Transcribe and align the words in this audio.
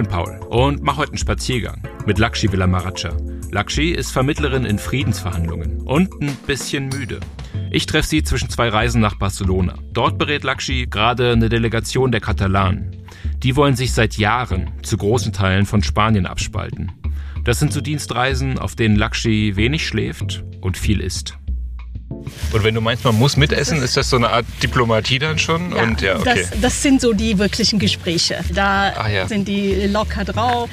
bin 0.00 0.08
Paul 0.08 0.40
und 0.48 0.82
mache 0.82 0.96
heute 0.96 1.10
einen 1.10 1.18
Spaziergang 1.18 1.82
mit 2.06 2.18
Lakshi 2.18 2.50
Villamaracha. 2.50 3.14
Lakshi 3.50 3.90
ist 3.90 4.12
Vermittlerin 4.12 4.64
in 4.64 4.78
Friedensverhandlungen 4.78 5.82
und 5.82 6.10
ein 6.22 6.34
bisschen 6.46 6.88
müde. 6.88 7.20
Ich 7.70 7.84
treffe 7.84 8.08
sie 8.08 8.22
zwischen 8.22 8.48
zwei 8.48 8.70
Reisen 8.70 9.02
nach 9.02 9.16
Barcelona. 9.16 9.74
Dort 9.92 10.16
berät 10.16 10.42
Lakshi 10.42 10.86
gerade 10.88 11.32
eine 11.32 11.50
Delegation 11.50 12.12
der 12.12 12.22
Katalanen. 12.22 12.96
Die 13.42 13.56
wollen 13.56 13.76
sich 13.76 13.92
seit 13.92 14.16
Jahren 14.16 14.70
zu 14.82 14.96
großen 14.96 15.34
Teilen 15.34 15.66
von 15.66 15.82
Spanien 15.82 16.24
abspalten. 16.24 16.92
Das 17.44 17.58
sind 17.58 17.70
so 17.70 17.82
Dienstreisen, 17.82 18.58
auf 18.58 18.76
denen 18.76 18.96
Lakshi 18.96 19.56
wenig 19.56 19.86
schläft 19.86 20.44
und 20.62 20.78
viel 20.78 21.00
isst. 21.00 21.36
Und 22.52 22.64
wenn 22.64 22.74
du 22.74 22.80
meinst, 22.80 23.04
man 23.04 23.14
muss 23.16 23.36
mitessen, 23.36 23.80
ist 23.82 23.96
das 23.96 24.10
so 24.10 24.16
eine 24.16 24.30
Art 24.30 24.44
Diplomatie 24.62 25.18
dann 25.18 25.38
schon? 25.38 25.74
Ja, 25.74 25.82
und 25.82 26.00
ja, 26.00 26.18
okay. 26.18 26.46
das, 26.50 26.60
das 26.60 26.82
sind 26.82 27.00
so 27.00 27.12
die 27.12 27.38
wirklichen 27.38 27.78
Gespräche. 27.78 28.40
Da 28.52 28.92
Ah, 28.96 29.08
ja. 29.08 29.28
sind 29.28 29.46
die 29.46 29.86
locker 29.86 30.24
drauf, 30.24 30.68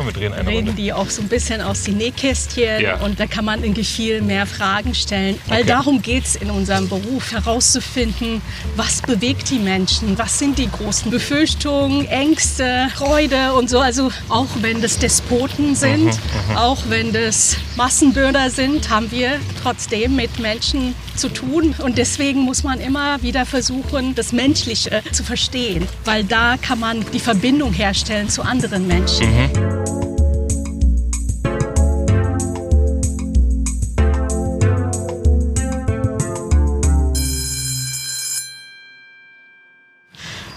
Komm, 0.00 0.06
wir 0.06 0.14
drehen 0.14 0.32
eine 0.32 0.48
reden 0.48 0.68
Runde. 0.68 0.80
die 0.80 0.94
auch 0.94 1.10
so 1.10 1.20
ein 1.20 1.28
bisschen 1.28 1.60
aus 1.60 1.82
den 1.82 1.98
Nähkästchen 1.98 2.80
Ja. 2.80 2.96
und 3.00 3.20
da 3.20 3.26
kann 3.26 3.44
man 3.44 3.62
irgendwie 3.62 3.84
viel 3.84 4.22
mehr 4.22 4.46
Fragen 4.46 4.94
stellen. 4.94 5.38
Weil 5.46 5.58
Okay. 5.60 5.68
darum 5.68 6.00
geht 6.00 6.24
es 6.24 6.36
in 6.36 6.48
unserem 6.50 6.88
Beruf, 6.88 7.32
herauszufinden, 7.32 8.40
was 8.76 9.02
bewegt 9.02 9.50
die 9.50 9.58
Menschen, 9.58 10.16
was 10.18 10.38
sind 10.38 10.56
die 10.56 10.70
großen 10.70 11.10
Befürchtungen, 11.10 12.06
Ängste, 12.06 12.88
Freude 12.94 13.52
und 13.52 13.68
so. 13.68 13.78
Also 13.80 14.10
auch 14.30 14.46
wenn 14.62 14.80
das 14.80 14.98
Despoten 14.98 15.74
sind, 15.74 16.06
Mhm, 16.06 16.56
auch 16.56 16.78
wenn 16.88 17.12
das 17.12 17.58
Massenbürger 17.76 18.48
sind, 18.48 18.88
haben 18.88 19.10
wir 19.10 19.32
trotzdem 19.62 20.16
mit 20.16 20.38
Menschen 20.38 20.94
zu 21.14 21.28
tun. 21.28 21.74
Und 21.76 21.98
deswegen 21.98 22.40
muss 22.40 22.62
man 22.62 22.80
immer 22.80 23.22
wieder 23.22 23.44
versuchen, 23.44 24.14
das 24.14 24.32
Menschliche 24.32 25.02
zu 25.12 25.24
verstehen, 25.24 25.86
weil 26.06 26.24
da 26.24 26.56
kann 26.56 26.80
man 26.80 27.04
die 27.12 27.20
Verbindung 27.20 27.74
herstellen 27.74 28.30
zu 28.30 28.40
anderen 28.40 28.86
Menschen. 28.86 29.26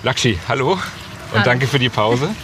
Lakshi, 0.04 0.38
hallo 0.50 0.74
und 0.74 0.82
Hallo. 1.32 1.44
danke 1.46 1.66
für 1.66 1.80
die 1.80 1.88
Pause. 1.88 2.36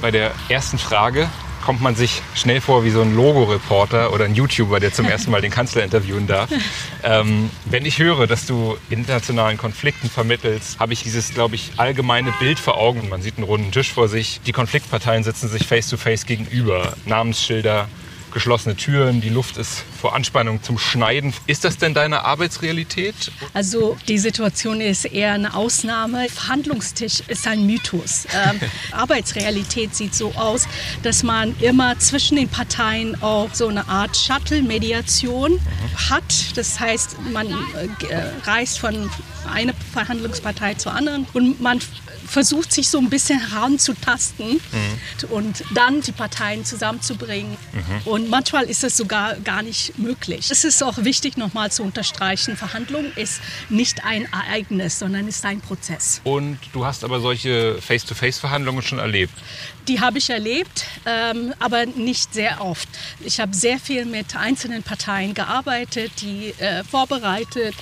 Bei 0.00 0.10
der 0.10 0.32
ersten 0.48 0.78
Frage 0.78 1.28
kommt 1.64 1.80
man 1.80 1.96
sich 1.96 2.22
schnell 2.34 2.60
vor 2.60 2.84
wie 2.84 2.90
so 2.90 3.00
ein 3.00 3.16
Logo-Reporter 3.16 4.12
oder 4.12 4.26
ein 4.26 4.34
YouTuber, 4.34 4.80
der 4.80 4.92
zum 4.92 5.06
ersten 5.06 5.30
Mal 5.30 5.40
den 5.40 5.50
Kanzler 5.50 5.82
interviewen 5.82 6.26
darf. 6.26 6.50
Ähm, 7.06 7.50
wenn 7.66 7.84
ich 7.84 7.98
höre, 7.98 8.26
dass 8.26 8.46
du 8.46 8.78
internationalen 8.88 9.58
Konflikten 9.58 10.08
vermittelst, 10.08 10.80
habe 10.80 10.94
ich 10.94 11.02
dieses, 11.02 11.34
glaube 11.34 11.54
ich, 11.54 11.72
allgemeine 11.76 12.32
Bild 12.40 12.58
vor 12.58 12.78
Augen. 12.78 13.10
Man 13.10 13.20
sieht 13.20 13.36
einen 13.36 13.44
runden 13.44 13.72
Tisch 13.72 13.92
vor 13.92 14.08
sich, 14.08 14.40
die 14.46 14.52
Konfliktparteien 14.52 15.22
sitzen 15.22 15.48
sich 15.48 15.66
face-to-face 15.66 16.24
gegenüber, 16.24 16.94
Namensschilder, 17.04 17.88
geschlossene 18.34 18.76
Türen, 18.76 19.20
die 19.20 19.30
Luft 19.30 19.56
ist 19.56 19.84
vor 19.98 20.14
Anspannung 20.14 20.62
zum 20.62 20.76
Schneiden. 20.76 21.32
Ist 21.46 21.64
das 21.64 21.78
denn 21.78 21.94
deine 21.94 22.24
Arbeitsrealität? 22.24 23.14
Also 23.54 23.96
die 24.08 24.18
Situation 24.18 24.80
ist 24.80 25.06
eher 25.06 25.32
eine 25.32 25.54
Ausnahme. 25.54 26.28
Verhandlungstisch 26.28 27.20
ist 27.28 27.46
ein 27.46 27.64
Mythos. 27.64 28.26
Ähm, 28.34 28.60
Arbeitsrealität 28.92 29.94
sieht 29.94 30.14
so 30.14 30.32
aus, 30.34 30.66
dass 31.02 31.22
man 31.22 31.54
immer 31.60 31.98
zwischen 31.98 32.36
den 32.36 32.48
Parteien 32.48 33.22
auch 33.22 33.48
so 33.54 33.68
eine 33.68 33.88
Art 33.88 34.16
Shuttle-Mediation 34.16 35.60
hat. 36.10 36.56
Das 36.56 36.78
heißt, 36.78 37.16
man 37.32 37.46
äh, 37.46 38.12
äh, 38.12 38.30
reist 38.44 38.80
von 38.80 39.08
einer 39.52 39.74
Verhandlungspartei 39.92 40.74
zur 40.74 40.92
anderen 40.92 41.26
und 41.32 41.60
man 41.60 41.80
versucht 42.26 42.72
sich 42.72 42.88
so 42.88 42.98
ein 42.98 43.10
bisschen 43.10 43.38
heranzutasten 43.38 44.60
und 45.30 45.64
dann 45.74 46.00
die 46.00 46.12
Parteien 46.12 46.64
zusammenzubringen. 46.64 47.56
Und 48.04 48.30
manchmal 48.30 48.64
ist 48.64 48.84
es 48.84 48.96
sogar 48.96 49.36
gar 49.36 49.62
nicht 49.62 49.98
möglich. 49.98 50.50
Es 50.50 50.64
ist 50.64 50.82
auch 50.82 50.98
wichtig, 50.98 51.36
nochmal 51.36 51.70
zu 51.70 51.82
unterstreichen, 51.82 52.56
Verhandlung 52.56 53.06
ist 53.16 53.40
nicht 53.68 54.04
ein 54.04 54.26
Ereignis, 54.32 54.98
sondern 54.98 55.28
ist 55.28 55.44
ein 55.44 55.60
Prozess. 55.60 56.20
Und 56.24 56.58
du 56.72 56.84
hast 56.84 57.04
aber 57.04 57.20
solche 57.20 57.80
Face-to-Face-Verhandlungen 57.80 58.82
schon 58.82 58.98
erlebt. 58.98 59.34
Die 59.88 60.00
habe 60.00 60.18
ich 60.18 60.30
erlebt, 60.30 60.86
ähm, 61.04 61.52
aber 61.58 61.86
nicht 61.86 62.32
sehr 62.32 62.64
oft. 62.64 62.88
Ich 63.20 63.38
habe 63.40 63.54
sehr 63.54 63.78
viel 63.78 64.06
mit 64.06 64.34
einzelnen 64.34 64.82
Parteien 64.82 65.34
gearbeitet, 65.34 66.12
die 66.20 66.54
äh, 66.58 66.82
vorbereitet 66.84 67.74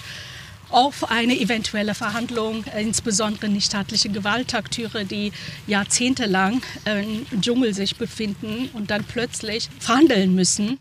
auf 0.72 1.10
eine 1.10 1.38
eventuelle 1.38 1.94
Verhandlung, 1.94 2.64
äh, 2.74 2.82
insbesondere 2.82 3.48
nichtstaatliche 3.48 4.08
Gewaltakteure, 4.08 5.04
die 5.04 5.32
jahrzehntelang 5.66 6.62
äh, 6.86 7.02
im 7.02 7.40
Dschungel 7.40 7.74
sich 7.74 7.96
befinden 7.96 8.70
und 8.72 8.90
dann 8.90 9.04
plötzlich 9.04 9.68
verhandeln 9.78 10.34
müssen. 10.34 10.78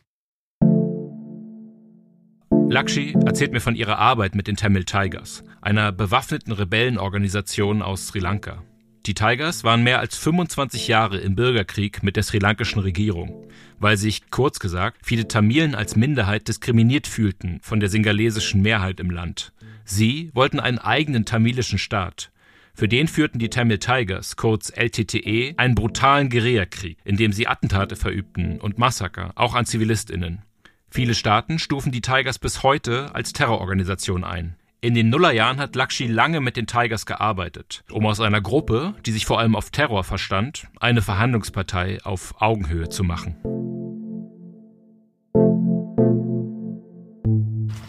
Lakshi 2.69 3.15
erzählt 3.25 3.51
mir 3.51 3.59
von 3.59 3.75
ihrer 3.75 3.97
Arbeit 3.97 4.33
mit 4.33 4.47
den 4.47 4.55
Tamil 4.55 4.85
Tigers, 4.85 5.43
einer 5.61 5.91
bewaffneten 5.91 6.53
Rebellenorganisation 6.53 7.81
aus 7.81 8.07
Sri 8.07 8.19
Lanka. 8.19 8.63
Die 9.07 9.15
Tigers 9.15 9.63
waren 9.63 9.81
mehr 9.81 9.99
als 9.99 10.15
25 10.17 10.87
Jahre 10.87 11.17
im 11.17 11.35
Bürgerkrieg 11.35 12.03
mit 12.03 12.15
der 12.15 12.23
sri 12.23 12.37
lankischen 12.37 12.81
Regierung, 12.81 13.47
weil 13.79 13.97
sich, 13.97 14.29
kurz 14.29 14.59
gesagt, 14.59 14.99
viele 15.03 15.27
Tamilen 15.27 15.73
als 15.73 15.95
Minderheit 15.95 16.47
diskriminiert 16.47 17.07
fühlten 17.07 17.59
von 17.63 17.79
der 17.79 17.89
singalesischen 17.89 18.61
Mehrheit 18.61 18.99
im 18.99 19.09
Land. 19.09 19.53
Sie 19.85 20.29
wollten 20.33 20.59
einen 20.59 20.77
eigenen 20.77 21.25
tamilischen 21.25 21.79
Staat. 21.79 22.31
Für 22.75 22.87
den 22.87 23.07
führten 23.07 23.39
die 23.39 23.49
Tamil 23.49 23.79
Tigers, 23.79 24.35
kurz 24.35 24.69
LTTE, 24.69 25.55
einen 25.57 25.75
brutalen 25.75 26.29
Guerillakrieg, 26.29 26.97
in 27.03 27.17
dem 27.17 27.33
sie 27.33 27.47
Attentate 27.47 27.95
verübten 27.95 28.61
und 28.61 28.77
Massaker, 28.77 29.31
auch 29.35 29.55
an 29.55 29.65
ZivilistInnen. 29.65 30.43
Viele 30.91 31.15
Staaten 31.15 31.57
stufen 31.57 31.91
die 31.91 32.01
Tigers 32.01 32.37
bis 32.37 32.61
heute 32.61 33.15
als 33.15 33.33
Terrororganisation 33.33 34.23
ein. 34.23 34.57
In 34.83 34.95
den 34.95 35.09
Nullerjahren 35.09 35.59
hat 35.59 35.75
Lakshi 35.75 36.07
lange 36.07 36.41
mit 36.41 36.57
den 36.57 36.65
Tigers 36.65 37.05
gearbeitet, 37.05 37.83
um 37.91 38.03
aus 38.07 38.19
einer 38.19 38.41
Gruppe, 38.41 38.95
die 39.05 39.11
sich 39.11 39.27
vor 39.27 39.37
allem 39.37 39.55
auf 39.55 39.69
Terror 39.69 40.03
verstand, 40.03 40.65
eine 40.79 41.03
Verhandlungspartei 41.03 41.99
auf 42.03 42.33
Augenhöhe 42.41 42.89
zu 42.89 43.03
machen. 43.03 43.35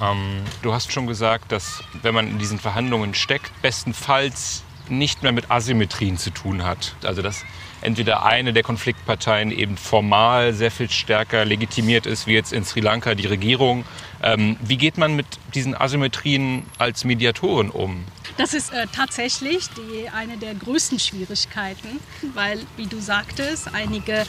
Ähm, 0.03 0.43
du 0.61 0.75
hast 0.75 0.93
schon 0.93 1.07
gesagt, 1.07 1.51
dass 1.51 1.83
wenn 2.03 2.15
man 2.15 2.29
in 2.29 2.39
diesen 2.39 2.59
Verhandlungen 2.59 3.15
steckt, 3.15 3.51
bestenfalls 3.63 4.63
nicht 4.93 5.23
mehr 5.23 5.33
mit 5.33 5.51
Asymmetrien 5.51 6.19
zu 6.19 6.31
tun 6.31 6.65
hat. 6.65 6.95
Also 7.03 7.23
dass 7.23 7.45
entweder 7.81 8.25
eine 8.25 8.53
der 8.53 8.63
Konfliktparteien 8.63 9.51
eben 9.51 9.77
formal 9.77 10.53
sehr 10.53 10.71
viel 10.71 10.91
stärker 10.91 11.45
legitimiert 11.45 12.07
ist, 12.07 12.27
wie 12.27 12.35
jetzt 12.35 12.53
in 12.53 12.65
Sri 12.65 12.81
Lanka 12.81 13.15
die 13.15 13.27
Regierung. 13.27 13.85
Ähm, 14.23 14.57
wie 14.63 14.77
geht 14.77 14.99
man 14.99 15.17
mit 15.17 15.27
diesen 15.55 15.75
Asymmetrien 15.75 16.65
als 16.79 17.05
Mediatorin 17.05 17.71
um? 17.71 18.05
Das 18.37 18.55
ist 18.55 18.73
äh, 18.73 18.87
tatsächlich 18.95 19.69
die, 19.71 20.09
eine 20.09 20.37
der 20.37 20.55
größten 20.55 20.99
Schwierigkeiten, 20.99 21.99
weil, 22.35 22.61
wie 22.77 22.87
du 22.87 23.01
sagtest, 23.01 23.75
einige 23.75 24.25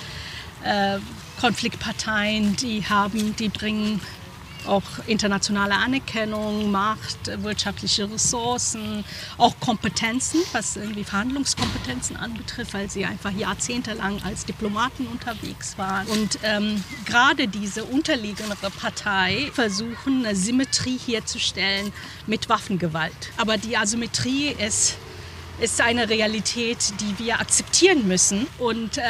äh, 0.63 0.97
Konfliktparteien, 1.39 2.55
die 2.55 2.85
haben, 2.87 3.35
die 3.35 3.49
bringen 3.49 4.01
auch 4.67 4.83
internationale 5.07 5.75
Anerkennung, 5.75 6.71
Macht, 6.71 7.43
wirtschaftliche 7.43 8.09
Ressourcen, 8.11 9.03
auch 9.37 9.59
Kompetenzen, 9.59 10.41
was 10.51 10.75
irgendwie 10.75 11.03
Verhandlungskompetenzen 11.03 12.15
anbetrifft, 12.15 12.73
weil 12.73 12.89
sie 12.89 13.05
einfach 13.05 13.31
jahrzehntelang 13.31 14.21
als 14.23 14.45
Diplomaten 14.45 15.07
unterwegs 15.07 15.77
waren. 15.77 16.07
Und 16.07 16.39
ähm, 16.43 16.83
gerade 17.05 17.47
diese 17.47 17.83
unterliegendere 17.83 18.69
Partei 18.71 19.51
versuchen, 19.53 20.25
eine 20.25 20.35
Symmetrie 20.35 20.97
herzustellen 20.97 21.91
mit 22.27 22.49
Waffengewalt. 22.49 23.13
Aber 23.37 23.57
die 23.57 23.77
Asymmetrie 23.77 24.49
ist 24.49 24.97
ist 25.59 25.79
eine 25.81 26.09
Realität, 26.09 26.93
die 26.99 27.23
wir 27.23 27.39
akzeptieren 27.39 28.07
müssen. 28.07 28.47
Und 28.57 28.97
äh, 28.97 29.01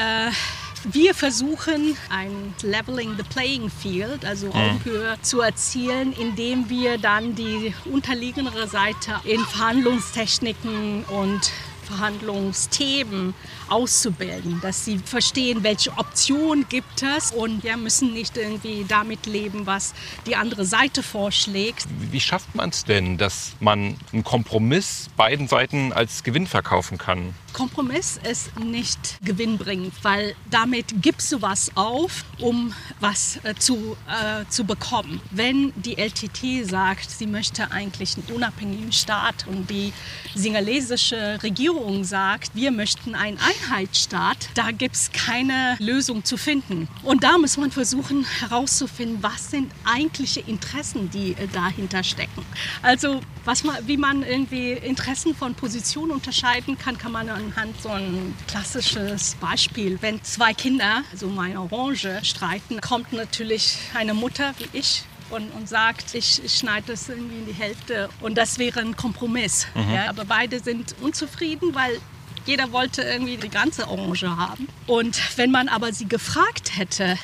wir 0.91 1.13
versuchen, 1.13 1.97
ein 2.09 2.53
Leveling 2.61 3.15
the 3.17 3.23
Playing 3.23 3.69
Field, 3.69 4.25
also 4.25 4.47
Augenhöhe, 4.47 5.17
zu 5.21 5.41
erzielen, 5.41 6.13
indem 6.13 6.69
wir 6.69 6.97
dann 6.97 7.35
die 7.35 7.73
unterliegendere 7.85 8.67
Seite 8.67 9.19
in 9.23 9.39
Verhandlungstechniken 9.39 11.05
und 11.05 11.51
Verhandlungsthemen 11.83 13.33
auszubilden, 13.69 14.59
dass 14.61 14.85
sie 14.85 14.97
verstehen, 14.97 15.63
welche 15.63 15.91
Optionen 15.97 16.65
gibt 16.69 17.03
es 17.03 17.31
und 17.31 17.63
wir 17.63 17.77
müssen 17.77 18.13
nicht 18.13 18.37
irgendwie 18.37 18.85
damit 18.87 19.25
leben, 19.25 19.65
was 19.65 19.93
die 20.25 20.35
andere 20.35 20.65
Seite 20.65 21.03
vorschlägt. 21.03 21.85
Wie 22.11 22.19
schafft 22.19 22.55
man 22.55 22.69
es 22.69 22.85
denn, 22.85 23.17
dass 23.17 23.53
man 23.59 23.97
einen 24.11 24.23
Kompromiss 24.23 25.09
beiden 25.17 25.47
Seiten 25.47 25.93
als 25.93 26.23
Gewinn 26.23 26.47
verkaufen 26.47 26.97
kann? 26.97 27.35
Kompromiss 27.53 28.19
ist 28.29 28.59
nicht 28.59 29.19
gewinnbringend, 29.23 29.93
weil 30.01 30.35
damit 30.49 31.01
gibst 31.01 31.31
du 31.31 31.41
was 31.41 31.71
auf, 31.75 32.25
um 32.39 32.73
was 32.99 33.39
äh, 33.43 33.55
zu, 33.55 33.95
äh, 34.07 34.45
zu 34.49 34.65
bekommen. 34.65 35.21
Wenn 35.31 35.71
die 35.75 35.97
LTT 35.97 36.67
sagt, 36.67 37.09
sie 37.09 37.27
möchte 37.27 37.71
eigentlich 37.71 38.17
einen 38.17 38.35
unabhängigen 38.35 38.91
Staat 38.91 39.45
und 39.47 39.69
die 39.69 39.93
singalesische 40.35 41.39
Regierung 41.43 42.03
sagt, 42.03 42.55
wir 42.55 42.71
möchten 42.71 43.15
einen 43.15 43.37
Einheitsstaat, 43.37 44.49
da 44.55 44.71
gibt 44.71 44.95
es 44.95 45.11
keine 45.11 45.77
Lösung 45.79 46.25
zu 46.25 46.37
finden. 46.37 46.87
Und 47.03 47.23
da 47.23 47.37
muss 47.37 47.57
man 47.57 47.71
versuchen 47.71 48.25
herauszufinden, 48.39 49.21
was 49.21 49.51
sind 49.51 49.71
eigentliche 49.85 50.39
Interessen, 50.41 51.09
die 51.11 51.33
äh, 51.33 51.47
dahinter 51.53 52.03
stecken. 52.03 52.43
Also 52.81 53.21
was 53.45 53.63
man, 53.63 53.75
wie 53.87 53.97
man 53.97 54.23
irgendwie 54.23 54.71
Interessen 54.71 55.35
von 55.35 55.53
Positionen 55.53 56.11
unterscheiden 56.11 56.77
kann, 56.77 56.97
kann 56.97 57.11
man 57.11 57.29
anhand 57.45 57.81
so 57.81 57.89
ein 57.89 58.35
klassisches 58.47 59.35
Beispiel. 59.35 59.97
Wenn 60.01 60.23
zwei 60.23 60.53
Kinder, 60.53 61.03
also 61.11 61.27
meine 61.27 61.59
Orange, 61.61 62.19
streiten, 62.23 62.81
kommt 62.81 63.13
natürlich 63.13 63.77
eine 63.93 64.13
Mutter 64.13 64.53
wie 64.57 64.77
ich 64.77 65.03
und, 65.29 65.49
und 65.51 65.67
sagt, 65.67 66.13
ich, 66.13 66.43
ich 66.43 66.53
schneide 66.57 66.87
das 66.87 67.09
irgendwie 67.09 67.39
in 67.39 67.45
die 67.45 67.53
Hälfte 67.53 68.09
und 68.21 68.37
das 68.37 68.59
wäre 68.59 68.79
ein 68.79 68.95
Kompromiss. 68.95 69.67
Mhm. 69.73 69.93
Ja, 69.93 70.09
aber 70.09 70.25
beide 70.25 70.59
sind 70.59 70.95
unzufrieden, 71.01 71.73
weil 71.73 71.99
jeder 72.45 72.71
wollte 72.71 73.01
irgendwie 73.01 73.37
die 73.37 73.49
ganze 73.49 73.87
Orange 73.87 74.27
haben. 74.27 74.67
Und 74.85 75.19
wenn 75.37 75.51
man 75.51 75.69
aber 75.69 75.93
sie 75.93 76.07
gefragt 76.07 76.77
hätte, 76.77 77.17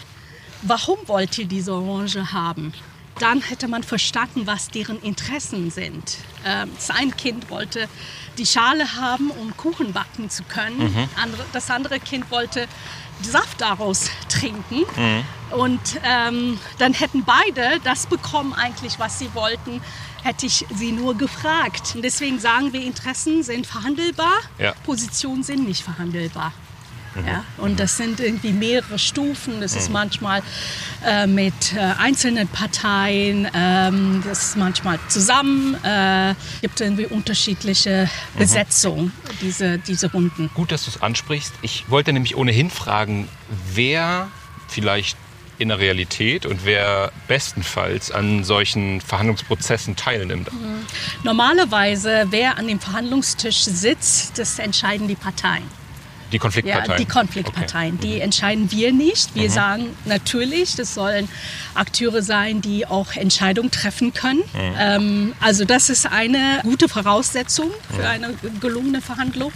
warum 0.62 0.98
wollt 1.08 1.38
ihr 1.38 1.46
diese 1.46 1.74
Orange 1.74 2.32
haben? 2.32 2.74
Dann 3.20 3.42
hätte 3.42 3.68
man 3.68 3.84
verstanden, 3.84 4.48
was 4.48 4.70
deren 4.70 5.02
Interessen 5.02 5.72
sind. 5.72 6.18
Ähm, 6.46 6.72
sein 6.78 7.16
Kind 7.16 7.50
wollte 7.50 7.88
die 8.38 8.46
Schale 8.46 8.96
haben, 8.96 9.30
um 9.32 9.56
Kuchen 9.58 9.94
backen 9.94 10.30
zu 10.30 10.44
können. 10.44 10.80
Mhm. 10.80 11.10
das 11.52 11.70
andere 11.70 12.00
Kind 12.00 12.32
wollte 12.32 12.68
Saft 13.22 13.60
daraus 13.60 14.10
trinken. 14.30 14.86
Mhm. 14.96 15.24
Und 15.52 16.00
ähm, 16.04 16.60
dann 16.78 16.94
hätten 16.94 17.24
beide 17.26 17.80
das 17.84 18.08
bekommen, 18.08 18.54
eigentlich, 18.54 19.00
was 19.00 19.20
sie 19.20 19.34
wollten, 19.34 19.82
hätte 20.24 20.46
ich 20.46 20.66
sie 20.74 20.92
nur 20.92 21.18
gefragt. 21.18 21.94
Und 21.96 22.04
deswegen 22.04 22.40
sagen 22.40 22.72
wir, 22.72 22.82
Interessen 22.82 23.44
sind 23.44 23.66
verhandelbar, 23.66 24.40
ja. 24.58 24.74
Positionen 24.86 25.44
sind 25.44 25.68
nicht 25.68 25.84
verhandelbar. 25.84 26.54
Mhm. 27.22 27.28
Ja, 27.28 27.44
und 27.58 27.80
das 27.80 27.98
sind 27.98 28.20
irgendwie 28.20 28.52
mehrere 28.52 29.00
Stufen. 29.00 29.62
Das 29.62 29.74
mhm. 29.74 29.80
ist 29.80 29.90
manchmal 29.90 30.42
äh, 31.06 31.28
mit 31.28 31.74
äh, 31.76 31.80
einzelnen 31.98 32.48
Parteien, 32.48 33.48
ähm, 33.54 34.24
das 34.26 34.50
ist 34.50 34.58
manchmal 34.58 35.00
zusammen. 35.08 35.76
Es 35.76 35.82
äh, 35.84 36.36
gibt 36.62 36.82
irgendwie 36.82 37.06
unterschiedliche 37.06 38.10
mhm. 38.34 38.40
Besetzungen, 38.40 39.12
diese, 39.42 39.78
diese 39.80 40.12
Runden. 40.12 40.50
Gut, 40.54 40.72
dass 40.72 40.86
du 40.86 40.92
es 40.92 41.02
ansprichst. 41.02 41.54
Ich 41.62 41.90
wollte 41.90 42.14
nämlich 42.14 42.36
ohnehin 42.36 42.70
fragen, 42.70 43.28
wer 43.74 44.28
vielleicht 44.68 45.18
in 45.60 45.68
der 45.68 45.80
Realität 45.80 46.46
und 46.46 46.66
wer 46.66 47.12
bestenfalls 47.28 48.12
an 48.12 48.44
solchen 48.44 49.02
Verhandlungsprozessen 49.02 49.96
teilnimmt? 49.96 50.52
Mhm. 50.52 50.86
Normalerweise, 51.24 52.28
wer 52.30 52.58
an 52.58 52.68
dem 52.68 52.80
Verhandlungstisch 52.80 53.64
sitzt, 53.64 54.40
das 54.40 54.58
entscheiden 54.58 55.08
die 55.08 55.16
Parteien. 55.16 55.64
Die 56.32 56.40
Konfliktparteien? 56.40 56.92
Ja, 56.92 56.98
die 56.98 57.06
Konfliktparteien. 57.06 57.96
Okay. 57.96 58.08
Die 58.08 58.16
mhm. 58.16 58.22
entscheiden 58.22 58.72
wir 58.72 58.92
nicht. 58.92 59.36
Wir 59.36 59.50
mhm. 59.50 59.54
sagen 59.54 59.86
natürlich, 60.06 60.76
das 60.76 60.94
sollen 60.94 61.28
Akteure 61.74 62.22
sein, 62.22 62.62
die 62.62 62.86
auch 62.86 63.14
Entscheidungen 63.16 63.72
treffen 63.72 64.14
können. 64.14 64.40
Mhm. 64.40 64.76
Ähm, 64.78 65.34
also 65.40 65.66
das 65.66 65.90
ist 65.90 66.06
eine 66.06 66.60
gute 66.64 66.90
Voraussetzung 66.90 67.72
für 67.96 68.08
eine 68.08 68.34
gelungene 68.60 69.02
Verhandlung. 69.02 69.52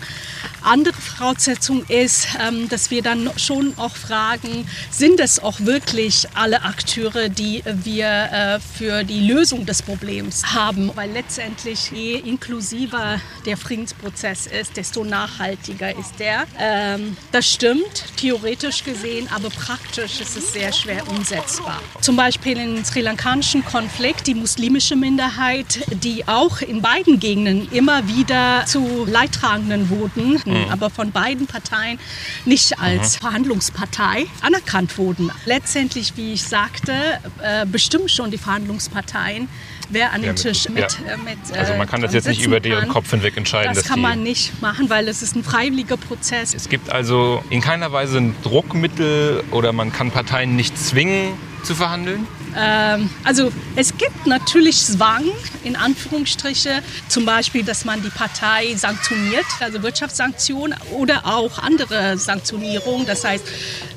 Andere 0.63 0.94
Voraussetzung 0.94 1.83
ist, 1.88 2.27
ähm, 2.39 2.69
dass 2.69 2.92
wir 2.92 3.01
dann 3.01 3.30
schon 3.38 3.74
auch 3.77 3.95
fragen, 3.95 4.68
sind 4.89 5.19
es 5.19 5.42
auch 5.42 5.60
wirklich 5.60 6.27
alle 6.33 6.63
Akteure, 6.63 7.30
die 7.30 7.63
wir 7.65 8.07
äh, 8.07 8.60
für 8.60 9.04
die 9.04 9.27
Lösung 9.27 9.65
des 9.65 9.81
Problems 9.81 10.54
haben? 10.54 10.92
Weil 10.95 11.12
letztendlich 11.12 11.92
je 11.92 12.15
inklusiver 12.15 13.19
der 13.45 13.57
Friedensprozess 13.57 14.48
ist, 14.48 14.77
desto 14.77 15.04
nachhaltiger 15.04 15.98
ist 15.98 16.19
der. 16.19 16.45
Ähm, 16.60 17.18
das 17.31 17.50
stimmt, 17.50 18.06
theoretisch 18.18 18.83
gesehen, 18.83 19.27
aber 19.36 19.50
praktisch 19.50 20.21
ist 20.21 20.38
es 20.38 20.54
sehr 20.54 20.71
schwer 20.71 21.07
umsetzbar. 21.10 21.81
Zum 22.01 22.15
Beispiel 22.15 22.57
im 22.57 22.83
sri 22.86 23.01
lankanischen 23.01 23.65
Konflikt, 23.65 24.27
die 24.27 24.36
muslimische 24.36 24.95
Minderheit, 24.95 25.80
die 26.04 26.27
auch 26.27 26.62
in 26.62 26.81
beiden 26.81 27.19
Gegenden 27.19 27.69
immer 27.71 28.07
wieder 28.07 28.65
zu 28.65 29.06
Leidtragenden 29.06 29.89
wurden, 29.89 30.42
mhm. 30.54 30.70
aber 30.70 30.90
von 30.90 31.12
beiden 31.12 31.48
Parteien 31.48 32.00
nicht 32.46 32.80
als 32.80 33.16
mhm. 33.16 33.22
Verhandlungspartei 33.22 34.26
anerkannt 34.42 34.98
wurden. 34.98 35.32
Letztendlich, 35.46 36.16
wie 36.18 36.34
ich 36.34 36.44
sagte, 36.44 36.94
äh, 37.42 37.66
bestimmen 37.66 38.10
schon 38.10 38.32
die 38.32 38.38
Verhandlungsparteien, 38.38 39.48
wer 39.90 40.12
an 40.14 40.22
den 40.22 40.36
Tisch 40.36 40.70
mit, 40.70 40.80
ja. 41.06 41.14
Äh, 41.14 41.18
mit 41.18 41.58
Also 41.58 41.76
man 41.76 41.88
kann 41.88 42.02
das 42.02 42.14
jetzt 42.14 42.28
nicht 42.28 42.44
über 42.44 42.60
deren 42.60 42.90
Kopf 42.90 43.12
hinweg 43.12 43.38
entscheiden. 43.38 43.74
Das 43.74 43.86
kann 43.86 44.02
man 44.02 44.24
nicht 44.24 44.62
machen, 44.62 44.90
weil 44.90 45.08
es 45.08 45.22
ist 45.22 45.36
ein 45.36 45.44
freiwilliger 45.44 45.98
Prozess. 45.98 46.54
Es 46.54 46.70
gibt 46.70 46.90
also 46.90 47.44
in 47.50 47.62
keiner 47.62 47.92
Weise 47.92 48.18
ein 48.18 48.36
Druckmittel 48.44 49.44
oder 49.52 49.72
man 49.74 49.92
kann 49.92 50.12
Parteien 50.12 50.56
nicht 50.56 50.78
zwingen 50.78 51.34
zu 51.63 51.75
verhandeln? 51.75 52.27
Ähm, 52.56 53.10
also 53.24 53.51
es 53.75 53.98
gibt 53.98 54.27
natürlich 54.27 54.77
Zwang, 54.77 55.25
in 55.63 55.75
Anführungsstriche, 55.75 56.81
zum 57.07 57.25
Beispiel, 57.25 57.63
dass 57.63 57.86
man 57.86 58.01
die 58.01 58.10
Partei 58.10 58.75
sanktioniert, 58.75 59.45
also 59.60 59.81
Wirtschaftssanktionen 59.81 60.77
oder 60.92 61.25
auch 61.25 61.60
andere 61.60 62.18
Sanktionierungen, 62.18 63.06
das 63.06 63.24
heißt 63.24 63.45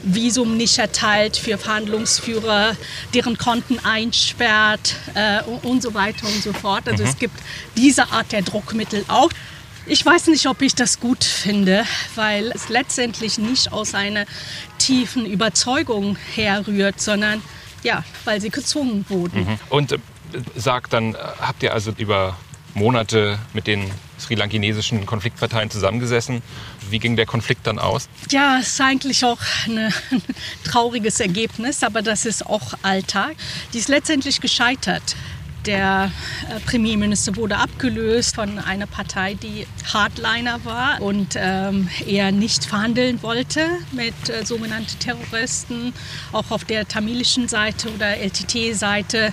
Visum 0.03 0.57
nicht 0.57 0.79
erteilt 0.79 1.37
für 1.37 1.59
Verhandlungsführer, 1.59 2.77
deren 3.13 3.37
Konten 3.37 3.79
einsperrt 3.81 4.95
äh, 5.15 5.43
und 5.63 5.83
so 5.83 5.95
weiter 5.95 6.27
und 6.27 6.43
so 6.43 6.53
fort. 6.53 6.89
Also 6.89 7.03
mhm. 7.03 7.11
es 7.11 7.19
gibt 7.19 7.35
diese 7.77 8.11
Art 8.11 8.33
der 8.33 8.43
Druckmittel 8.43 9.05
auch. 9.09 9.31
Ich 9.87 10.05
weiß 10.05 10.27
nicht, 10.29 10.47
ob 10.47 10.63
ich 10.63 10.75
das 10.75 10.99
gut 10.99 11.23
finde, 11.23 11.85
weil 12.17 12.51
es 12.53 12.69
letztendlich 12.69 13.39
nicht 13.39 13.73
aus 13.73 13.95
einer 13.95 14.25
tiefen 14.79 15.27
Überzeugung 15.27 16.17
herrührt, 16.35 17.01
sondern 17.01 17.41
ja, 17.83 18.05
weil 18.25 18.41
sie 18.41 18.51
gezwungen 18.51 19.05
wurden. 19.09 19.45
Mhm. 19.45 19.59
Und 19.69 19.93
äh, 19.93 19.99
sagt 20.57 20.93
dann, 20.93 21.15
äh, 21.15 21.19
habt 21.41 21.63
ihr 21.63 21.73
also 21.73 21.93
über 21.97 22.37
Monate 22.75 23.39
mit 23.55 23.67
den 23.67 23.91
sri-lankinesischen 24.19 25.07
Konfliktparteien 25.07 25.71
zusammengesessen. 25.71 26.43
Wie 26.91 26.99
ging 26.99 27.17
der 27.17 27.27
Konflikt 27.27 27.67
dann 27.67 27.79
aus? 27.79 28.09
Ja, 28.31 28.59
es 28.61 28.69
ist 28.69 28.81
eigentlich 28.81 29.25
auch 29.25 29.39
eine, 29.67 29.87
ein 30.11 30.23
trauriges 30.65 31.21
Ergebnis, 31.21 31.83
aber 31.83 32.03
das 32.03 32.27
ist 32.27 32.45
auch 32.45 32.75
Alltag. 32.83 33.37
Die 33.73 33.79
ist 33.79 33.89
letztendlich 33.89 34.41
gescheitert. 34.41 35.17
Der 35.67 36.13
äh, 36.49 36.61
Premierminister 36.61 37.35
wurde 37.35 37.57
abgelöst 37.59 38.37
von 38.37 38.59
einer 38.61 38.87
Partei, 38.87 39.35
die 39.35 39.67
Hardliner 39.93 40.65
war 40.65 41.03
und 41.03 41.35
ähm, 41.37 41.89
eher 42.07 42.31
nicht 42.31 42.65
verhandeln 42.65 43.23
wollte 43.23 43.67
mit 43.91 44.15
äh, 44.29 44.45
sogenannten 44.47 44.99
Terroristen. 45.01 45.93
Auch 46.33 46.51
auf 46.51 46.65
der 46.65 46.87
tamilischen 46.87 47.49
Seite 47.49 47.93
oder 47.93 48.17
LTT-Seite 48.17 49.33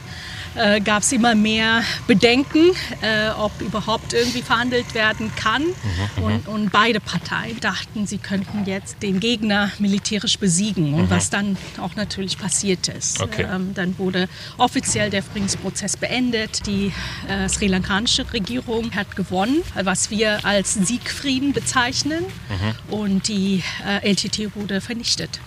äh, 0.56 0.82
gab 0.82 1.04
es 1.04 1.12
immer 1.12 1.36
mehr 1.36 1.84
Bedenken, 2.08 2.72
äh, 3.02 3.30
ob 3.38 3.60
überhaupt 3.62 4.14
irgendwie 4.14 4.42
verhandelt 4.42 4.94
werden 4.94 5.32
kann. 5.36 5.64
Mhm, 5.64 6.24
und, 6.24 6.48
und, 6.48 6.72
beide 6.72 7.00
Parteien 7.00 7.60
dachten, 7.60 8.08
sie 8.08 8.18
könnten 8.18 8.66
jetzt 8.66 9.02
den 9.04 9.20
Gegner 9.20 9.72
militärisch 9.80 10.40
besiegen. 10.40 10.94
Und 10.94 11.04
mhm. 11.04 11.10
was 11.10 11.30
dann 11.30 11.58
auch 11.82 11.96
natürlich 11.96 12.38
passiert 12.38 12.88
ist. 12.88 13.22
Okay. 13.22 13.46
Ähm, 13.50 13.74
dann 13.74 13.98
wurde 13.98 14.28
offiziell 14.58 15.10
der 15.10 15.24
Friedensprozess 15.24 15.98
beendet. 15.98 16.66
Die 16.68 16.92
äh, 17.28 17.48
sri 17.50 17.68
lankanische 17.68 18.32
Regierung 18.34 18.94
hat 18.96 19.16
gewonnen, 19.16 19.62
was 19.76 20.10
wir 20.10 20.46
als 20.46 20.74
Siegfrieden 20.74 21.54
bezeichnen. 21.54 22.24
Mhm. 22.50 22.94
Und 22.94 23.28
die 23.28 23.64
äh, 23.86 24.10
LTT 24.10 24.56
wurde 24.56 24.82
vernichtet. 24.82 25.40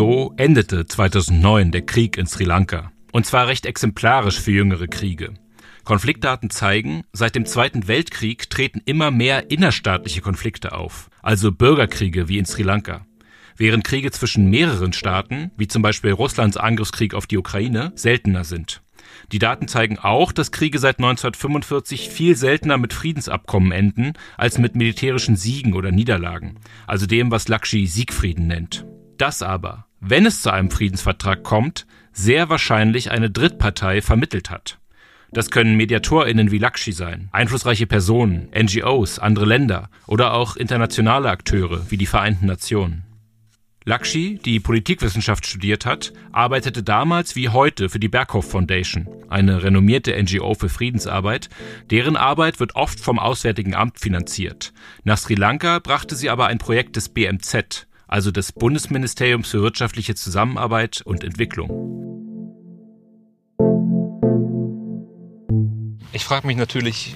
So 0.00 0.32
endete 0.38 0.86
2009 0.86 1.72
der 1.72 1.82
Krieg 1.82 2.16
in 2.16 2.24
Sri 2.24 2.44
Lanka. 2.44 2.90
Und 3.12 3.26
zwar 3.26 3.48
recht 3.48 3.66
exemplarisch 3.66 4.40
für 4.40 4.50
jüngere 4.50 4.86
Kriege. 4.86 5.34
Konfliktdaten 5.84 6.48
zeigen, 6.48 7.02
seit 7.12 7.34
dem 7.34 7.44
Zweiten 7.44 7.86
Weltkrieg 7.86 8.48
treten 8.48 8.80
immer 8.86 9.10
mehr 9.10 9.50
innerstaatliche 9.50 10.22
Konflikte 10.22 10.72
auf, 10.72 11.10
also 11.20 11.52
Bürgerkriege 11.52 12.28
wie 12.28 12.38
in 12.38 12.46
Sri 12.46 12.62
Lanka. 12.62 13.04
Während 13.58 13.84
Kriege 13.84 14.10
zwischen 14.10 14.48
mehreren 14.48 14.94
Staaten, 14.94 15.50
wie 15.58 15.68
zum 15.68 15.82
Beispiel 15.82 16.12
Russlands 16.12 16.56
Angriffskrieg 16.56 17.12
auf 17.12 17.26
die 17.26 17.36
Ukraine, 17.36 17.92
seltener 17.94 18.44
sind. 18.44 18.80
Die 19.32 19.38
Daten 19.38 19.68
zeigen 19.68 19.98
auch, 19.98 20.32
dass 20.32 20.50
Kriege 20.50 20.78
seit 20.78 20.96
1945 20.96 22.08
viel 22.08 22.36
seltener 22.36 22.78
mit 22.78 22.94
Friedensabkommen 22.94 23.70
enden 23.70 24.14
als 24.38 24.56
mit 24.56 24.76
militärischen 24.76 25.36
Siegen 25.36 25.74
oder 25.74 25.92
Niederlagen, 25.92 26.58
also 26.86 27.04
dem, 27.04 27.30
was 27.30 27.48
Lakshmi 27.48 27.86
Siegfrieden 27.86 28.46
nennt 28.46 28.86
dass 29.20 29.42
aber, 29.42 29.84
wenn 30.00 30.26
es 30.26 30.42
zu 30.42 30.52
einem 30.52 30.70
Friedensvertrag 30.70 31.42
kommt, 31.42 31.86
sehr 32.12 32.48
wahrscheinlich 32.48 33.10
eine 33.10 33.30
Drittpartei 33.30 34.02
vermittelt 34.02 34.50
hat. 34.50 34.78
Das 35.32 35.50
können 35.50 35.76
MediatorInnen 35.76 36.50
wie 36.50 36.58
Lakshi 36.58 36.92
sein, 36.92 37.28
einflussreiche 37.30 37.86
Personen, 37.86 38.48
NGOs, 38.56 39.20
andere 39.20 39.44
Länder 39.44 39.88
oder 40.06 40.34
auch 40.34 40.56
internationale 40.56 41.30
Akteure 41.30 41.88
wie 41.88 41.96
die 41.96 42.06
Vereinten 42.06 42.46
Nationen. 42.46 43.04
Lakshi, 43.84 44.38
die 44.44 44.60
Politikwissenschaft 44.60 45.46
studiert 45.46 45.86
hat, 45.86 46.12
arbeitete 46.32 46.82
damals 46.82 47.34
wie 47.34 47.48
heute 47.48 47.88
für 47.88 47.98
die 47.98 48.08
Berghoff 48.08 48.50
Foundation, 48.50 49.08
eine 49.30 49.62
renommierte 49.62 50.20
NGO 50.22 50.54
für 50.54 50.68
Friedensarbeit. 50.68 51.48
Deren 51.90 52.16
Arbeit 52.16 52.60
wird 52.60 52.76
oft 52.76 53.00
vom 53.00 53.18
Auswärtigen 53.18 53.74
Amt 53.74 53.98
finanziert. 53.98 54.74
Nach 55.04 55.16
Sri 55.16 55.34
Lanka 55.34 55.78
brachte 55.78 56.14
sie 56.14 56.28
aber 56.28 56.48
ein 56.48 56.58
Projekt 56.58 56.96
des 56.96 57.08
BMZ, 57.08 57.86
also 58.10 58.32
des 58.32 58.50
Bundesministeriums 58.52 59.48
für 59.48 59.62
wirtschaftliche 59.62 60.16
Zusammenarbeit 60.16 61.00
und 61.04 61.22
Entwicklung. 61.22 61.70
Ich 66.12 66.24
frage 66.24 66.48
mich 66.48 66.56
natürlich, 66.56 67.14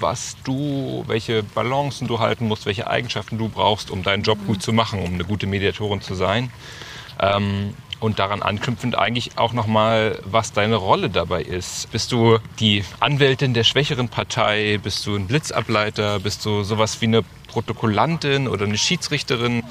was 0.00 0.36
du, 0.42 1.04
welche 1.06 1.44
Balancen 1.44 2.08
du 2.08 2.18
halten 2.18 2.48
musst, 2.48 2.66
welche 2.66 2.88
Eigenschaften 2.88 3.38
du 3.38 3.48
brauchst, 3.48 3.90
um 3.90 4.02
deinen 4.02 4.24
Job 4.24 4.38
gut 4.48 4.62
zu 4.62 4.72
machen, 4.72 5.00
um 5.00 5.14
eine 5.14 5.24
gute 5.24 5.46
Mediatorin 5.46 6.00
zu 6.00 6.14
sein. 6.16 6.50
Ähm, 7.20 7.72
und 7.98 8.18
daran 8.18 8.42
anknüpfend 8.42 8.98
eigentlich 8.98 9.38
auch 9.38 9.54
nochmal, 9.54 10.20
was 10.24 10.52
deine 10.52 10.74
Rolle 10.74 11.08
dabei 11.08 11.40
ist. 11.40 11.90
Bist 11.92 12.12
du 12.12 12.38
die 12.58 12.84
Anwältin 13.00 13.54
der 13.54 13.64
schwächeren 13.64 14.10
Partei? 14.10 14.78
Bist 14.82 15.06
du 15.06 15.14
ein 15.16 15.28
Blitzableiter? 15.28 16.18
Bist 16.20 16.44
du 16.44 16.62
sowas 16.62 17.00
wie 17.00 17.06
eine 17.06 17.22
Protokollantin 17.48 18.48
oder 18.48 18.66
eine 18.66 18.76
Schiedsrichterin? 18.76 19.62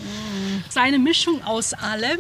Seine 0.75 0.99
Mischung 0.99 1.41
aus 1.41 1.73
allem 1.73 2.19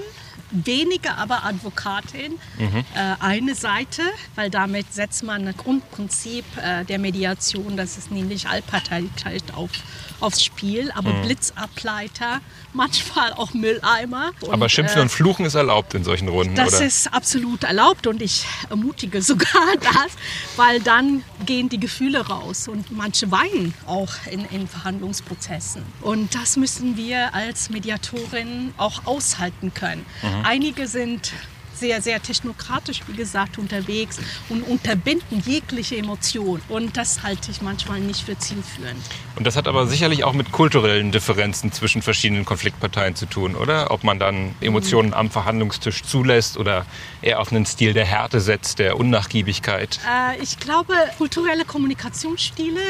weniger 0.49 1.17
aber 1.17 1.43
Advokatin. 1.43 2.39
Mhm. 2.57 2.85
Äh, 2.95 3.15
eine 3.19 3.53
Seite, 3.53 4.01
weil 4.35 4.49
damit 4.49 4.93
setzt 4.93 5.23
man 5.23 5.45
ein 5.45 5.57
Grundprinzip 5.57 6.45
äh, 6.55 6.85
der 6.85 6.97
Mediation, 6.97 7.75
das 7.75 7.97
ist 7.97 8.11
nämlich 8.11 8.47
Allparteilichkeit 8.47 9.43
auf 9.53 9.71
aufs 10.19 10.43
Spiel, 10.43 10.91
aber 10.91 11.11
mhm. 11.11 11.23
Blitzableiter, 11.23 12.41
manchmal 12.73 13.33
auch 13.33 13.53
Mülleimer. 13.53 14.31
Und, 14.41 14.51
aber 14.53 14.69
Schimpfen 14.69 14.99
äh, 14.99 15.01
und 15.01 15.09
Fluchen 15.09 15.45
ist 15.45 15.55
erlaubt 15.55 15.93
in 15.93 16.03
solchen 16.03 16.27
Runden, 16.27 16.55
das 16.55 16.75
oder? 16.75 16.85
ist 16.85 17.13
absolut 17.13 17.63
erlaubt 17.63 18.07
und 18.07 18.21
ich 18.21 18.45
ermutige 18.69 19.21
sogar 19.21 19.75
das, 19.81 20.13
weil 20.55 20.81
dann 20.81 21.23
gehen 21.45 21.69
die 21.69 21.79
Gefühle 21.79 22.27
raus 22.27 22.67
und 22.67 22.91
manche 22.91 23.31
weinen 23.31 23.73
auch 23.85 24.11
in, 24.29 24.45
in 24.45 24.67
Verhandlungsprozessen. 24.67 25.83
Und 26.01 26.35
das 26.35 26.57
müssen 26.57 26.97
wir 26.97 27.33
als 27.33 27.69
Mediatorin 27.69 28.73
auch 28.77 29.05
aushalten 29.05 29.73
können. 29.73 30.05
Mhm. 30.21 30.45
Einige 30.45 30.87
sind 30.87 31.33
sehr, 31.75 32.01
sehr 32.01 32.21
technokratisch, 32.21 33.01
wie 33.07 33.15
gesagt, 33.15 33.57
unterwegs 33.57 34.19
und 34.49 34.63
unterbinden 34.63 35.43
jegliche 35.45 35.97
Emotion. 35.97 36.61
Und 36.69 36.97
das 36.97 37.23
halte 37.23 37.51
ich 37.51 37.61
manchmal 37.61 37.99
nicht 37.99 38.21
für 38.21 38.37
zielführend. 38.37 39.01
Und 39.35 39.45
das 39.45 39.55
hat 39.55 39.67
aber 39.67 39.87
sicherlich 39.87 40.23
auch 40.23 40.33
mit 40.33 40.51
kulturellen 40.51 41.11
Differenzen 41.11 41.71
zwischen 41.71 42.01
verschiedenen 42.01 42.45
Konfliktparteien 42.45 43.15
zu 43.15 43.25
tun, 43.25 43.55
oder? 43.55 43.91
Ob 43.91 44.03
man 44.03 44.19
dann 44.19 44.55
Emotionen 44.61 45.13
am 45.13 45.29
Verhandlungstisch 45.29 46.03
zulässt 46.03 46.57
oder 46.57 46.85
eher 47.21 47.39
auf 47.39 47.51
einen 47.51 47.65
Stil 47.65 47.93
der 47.93 48.05
Härte 48.05 48.39
setzt, 48.39 48.79
der 48.79 48.97
Unnachgiebigkeit. 48.97 49.99
Äh, 50.07 50.41
ich 50.41 50.59
glaube, 50.59 50.93
kulturelle 51.17 51.65
Kommunikationsstile 51.65 52.81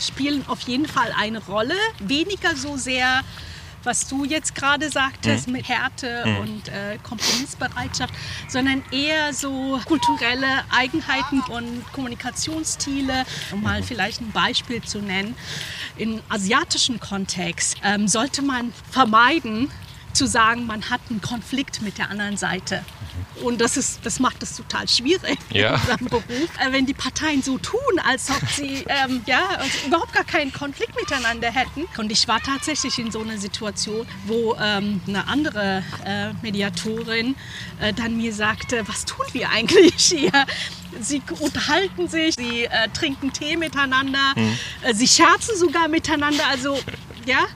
spielen 0.00 0.44
auf 0.48 0.60
jeden 0.62 0.86
Fall 0.86 1.12
eine 1.16 1.42
Rolle. 1.44 1.74
Weniger 2.00 2.56
so 2.56 2.76
sehr 2.76 3.22
was 3.84 4.08
du 4.08 4.24
jetzt 4.24 4.54
gerade 4.54 4.90
sagtest 4.90 5.46
mhm. 5.46 5.54
mit 5.54 5.68
Härte 5.68 6.24
mhm. 6.24 6.36
und 6.38 6.68
äh, 6.68 6.98
Kompromissbereitschaft, 7.02 8.14
sondern 8.48 8.82
eher 8.90 9.32
so 9.32 9.80
kulturelle 9.84 10.64
Eigenheiten 10.70 11.40
und 11.50 11.84
Kommunikationsstile. 11.92 13.24
Um 13.52 13.62
mal 13.62 13.80
mhm. 13.80 13.84
vielleicht 13.84 14.20
ein 14.20 14.30
Beispiel 14.32 14.82
zu 14.82 14.98
nennen, 14.98 15.34
im 15.96 16.20
asiatischen 16.28 17.00
Kontext 17.00 17.76
ähm, 17.84 18.08
sollte 18.08 18.42
man 18.42 18.72
vermeiden, 18.90 19.70
zu 20.22 20.28
sagen, 20.28 20.66
man 20.66 20.88
hat 20.88 21.00
einen 21.10 21.20
Konflikt 21.20 21.82
mit 21.82 21.98
der 21.98 22.08
anderen 22.08 22.36
Seite. 22.36 22.84
Und 23.42 23.60
das, 23.60 23.76
ist, 23.76 24.06
das 24.06 24.20
macht 24.20 24.40
es 24.44 24.54
total 24.54 24.86
schwierig 24.86 25.36
ja. 25.50 25.70
in 25.70 25.80
unserem 25.80 26.06
Beruf, 26.06 26.50
äh, 26.60 26.70
wenn 26.70 26.86
die 26.86 26.94
Parteien 26.94 27.42
so 27.42 27.58
tun, 27.58 27.80
als 28.06 28.30
ob 28.30 28.48
sie 28.48 28.84
ähm, 28.88 29.22
ja, 29.26 29.40
also 29.58 29.86
überhaupt 29.88 30.12
gar 30.12 30.22
keinen 30.22 30.52
Konflikt 30.52 30.94
miteinander 30.94 31.50
hätten. 31.50 31.88
Und 31.98 32.12
ich 32.12 32.28
war 32.28 32.40
tatsächlich 32.40 33.00
in 33.00 33.10
so 33.10 33.20
einer 33.20 33.36
Situation, 33.36 34.06
wo 34.26 34.54
ähm, 34.60 35.00
eine 35.08 35.26
andere 35.26 35.82
äh, 36.04 36.32
Mediatorin 36.40 37.34
äh, 37.80 37.92
dann 37.92 38.16
mir 38.16 38.32
sagte, 38.32 38.86
was 38.86 39.04
tun 39.04 39.26
wir 39.32 39.50
eigentlich 39.50 39.94
hier? 39.96 40.30
Sie 41.00 41.20
unterhalten 41.40 42.06
sich, 42.06 42.36
sie 42.36 42.66
äh, 42.66 42.88
trinken 42.94 43.32
Tee 43.32 43.56
miteinander, 43.56 44.34
mhm. 44.36 44.56
Äh, 44.82 44.94
sie 44.94 45.08
scherzen 45.08 45.56
sogar 45.58 45.88
miteinander. 45.88 46.46
Also 46.46 46.78
ja? 47.26 47.46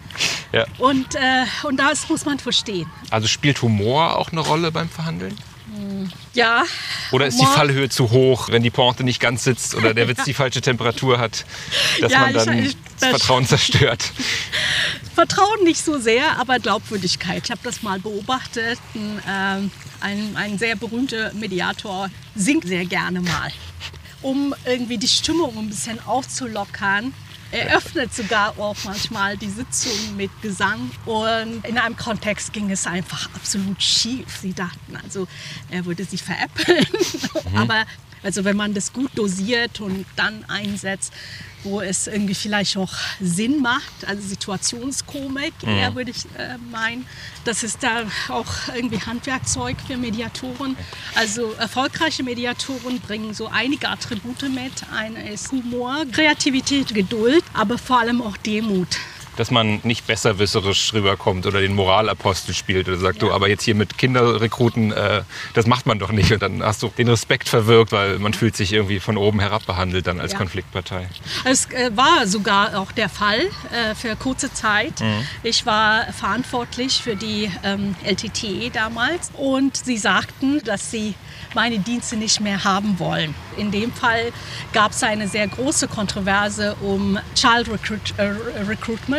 Ja. 0.57 0.67
Und, 0.79 1.15
äh, 1.15 1.45
und 1.65 1.77
das 1.77 2.09
muss 2.09 2.25
man 2.25 2.39
verstehen. 2.39 2.91
Also 3.11 3.29
spielt 3.29 3.63
Humor 3.63 4.17
auch 4.17 4.33
eine 4.33 4.41
Rolle 4.41 4.73
beim 4.73 4.89
Verhandeln? 4.89 5.37
Ja. 6.35 6.65
Oder 7.13 7.27
ist 7.27 7.41
die 7.41 7.47
Fallhöhe 7.47 7.89
zu 7.89 8.11
hoch, 8.11 8.49
wenn 8.51 8.63
die 8.63 8.71
Pointe 8.71 9.05
nicht 9.05 9.21
ganz 9.21 9.45
sitzt 9.45 9.75
oder 9.75 9.95
der 9.95 10.09
Witz 10.09 10.25
die 10.27 10.35
falsche 10.35 10.61
Temperatur 10.61 11.19
hat, 11.19 11.45
dass 12.01 12.13
ja, 12.13 12.21
man 12.21 12.35
dann 12.35 12.59
ich, 12.59 12.67
ich, 12.71 12.77
das 13.01 13.11
Vertrauen 13.11 13.47
zerstört? 13.47 14.13
Vertrauen 15.15 15.65
nicht 15.65 15.83
so 15.83 15.99
sehr, 15.99 16.39
aber 16.39 16.59
Glaubwürdigkeit. 16.59 17.43
Ich 17.45 17.51
habe 17.51 17.61
das 17.65 17.83
mal 17.83 17.99
beobachtet. 17.99 18.79
Ein, 18.95 19.71
ein, 20.01 20.37
ein 20.37 20.59
sehr 20.59 20.77
berühmter 20.77 21.33
Mediator 21.33 22.11
singt 22.35 22.67
sehr 22.67 22.85
gerne 22.85 23.23
mal, 23.23 23.51
um 24.21 24.55
irgendwie 24.67 24.99
die 24.99 25.09
Stimmung 25.09 25.57
ein 25.59 25.69
bisschen 25.69 25.99
aufzulockern 26.07 27.15
er 27.53 27.77
öffnet 27.77 28.15
sogar 28.15 28.59
auch 28.59 28.77
manchmal 28.85 29.37
die 29.37 29.51
Sitzung 29.51 30.17
mit 30.17 30.31
Gesang. 30.43 30.91
Und 31.05 31.65
in 31.67 31.79
einem 31.79 31.97
Kontext 31.97 32.53
ging 32.53 32.71
es 32.71 32.87
einfach 32.87 33.29
absolut 33.35 33.83
schief. 33.83 34.39
Sie 34.41 34.53
dachten 34.53 34.97
also, 35.03 35.27
er 35.71 35.85
würde 35.85 36.05
sie 36.05 36.19
veräppeln. 36.19 36.87
Mhm. 37.51 37.57
Aber 37.57 37.85
also 38.27 38.45
wenn 38.45 38.57
man 38.57 38.75
das 38.75 38.93
gut 38.93 39.13
dosiert 39.15 39.81
und 39.81 40.05
dann 40.17 40.45
einsetzt, 40.49 41.13
wo 41.63 41.81
es 41.81 42.09
irgendwie 42.09 42.35
vielleicht 42.35 42.77
auch 42.77 42.93
Sinn 43.21 43.63
macht, 43.63 44.05
also 44.05 44.21
Situationskomik, 44.27 45.55
mhm. 45.63 45.69
eher 45.69 45.95
würde 45.95 46.11
ich 46.11 46.25
äh, 46.37 46.59
meinen. 46.73 47.07
Das 47.45 47.63
ist 47.63 47.85
da 47.85 48.03
auch 48.29 48.53
irgendwie 48.75 49.01
Handwerkzeug 49.01 49.77
für 49.87 49.97
Mediatoren. 49.97 50.77
Also 51.15 51.53
erfolgreiche 51.53 52.25
Mediatoren 52.25 52.99
bringen 52.99 53.33
so 53.33 53.47
einige 53.47 53.89
Attribute 53.89 54.43
mit. 54.43 54.73
Eine 54.93 55.33
ist 55.33 55.53
Humor, 55.53 56.05
Kreativität, 56.11 56.93
Geduld, 56.95 57.45
aber 57.55 57.79
vor 57.79 58.01
allem 58.01 58.23
auch 58.23 58.37
Demut 58.39 58.99
dass 59.37 59.51
man 59.51 59.81
nicht 59.83 60.07
besserwisserisch 60.07 60.93
rüberkommt 60.93 61.47
oder 61.47 61.61
den 61.61 61.75
Moralapostel 61.75 62.55
spielt 62.55 62.89
oder 62.89 62.99
sagt, 62.99 63.23
ja. 63.23 63.29
du, 63.29 63.35
aber 63.35 63.49
jetzt 63.49 63.63
hier 63.63 63.75
mit 63.75 63.99
Kinderrekruten, 63.99 64.93
äh, 64.93 65.23
das 65.55 65.67
macht 65.67 65.87
man 65.87 65.99
doch 65.99 66.13
nicht. 66.13 66.33
Und 66.33 66.43
dann 66.43 66.63
hast 66.63 66.83
du 66.83 66.89
den 66.97 67.09
Respekt 67.09 67.49
verwirkt, 67.49 67.93
weil 67.93 68.19
man 68.19 68.35
fühlt 68.35 68.57
sich 68.57 68.73
irgendwie 68.73 69.01
von 69.01 69.17
oben 69.17 69.41
herab 69.41 69.67
behandelt 69.67 70.07
dann 70.07 70.21
als 70.21 70.33
ja. 70.33 70.39
Konfliktpartei. 70.39 71.09
Es 71.45 71.67
äh, 71.71 71.91
war 71.95 72.27
sogar 72.27 72.79
auch 72.79 72.93
der 72.93 73.09
Fall 73.09 73.41
äh, 73.41 73.95
für 73.95 74.17
kurze 74.17 74.53
Zeit. 74.53 75.01
Mhm. 75.01 75.27
Ich 75.43 75.67
war 75.67 76.13
verantwortlich 76.13 77.03
für 77.03 77.17
die 77.17 77.51
ähm, 77.63 77.95
LTTE 78.05 78.71
damals 78.71 79.31
und 79.35 79.77
sie 79.77 79.99
sagten, 79.99 80.63
dass 80.65 80.91
sie 80.91 81.15
meine 81.55 81.79
Dienste 81.79 82.17
nicht 82.17 82.41
mehr 82.41 82.65
haben 82.65 82.99
wollen. 82.99 83.35
In 83.57 83.71
dem 83.71 83.93
Fall 83.93 84.33
gab 84.73 84.93
es 84.93 85.03
eine 85.03 85.27
sehr 85.27 85.49
große 85.49 85.89
Kontroverse 85.89 86.77
um 86.83 87.19
Child 87.35 87.71
Recruit, 87.71 88.15
äh, 88.19 88.35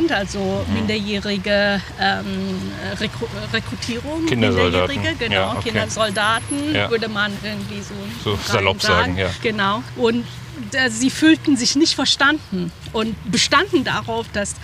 Recruitment, 0.08 0.12
also 0.12 0.66
minderjährige 0.74 1.82
ähm, 2.00 2.72
Rekru 3.00 3.26
Rekrutierung. 3.54 4.26
Kindersoldaten. 4.26 5.02
Genau, 5.20 5.34
ja, 5.34 5.52
okay. 5.52 5.70
Kindersoldaten 5.70 6.76
ja. 6.76 6.90
würde 6.90 7.08
man 7.08 7.32
irgendwie 7.44 7.82
so, 7.82 7.94
so 8.24 8.40
salopp 8.46 8.82
sagen. 8.82 9.16
sagen. 9.16 9.18
Ja. 9.18 9.30
Genau. 9.42 9.84
Und 9.96 10.26
äh, 10.74 10.90
sie 10.90 11.10
fühlten 11.10 11.58
sich 11.58 11.76
nicht 11.76 11.96
verstanden 11.96 12.72
und 12.94 13.16
bestanden 13.32 13.84
darauf, 13.84 14.28
dass 14.34 14.56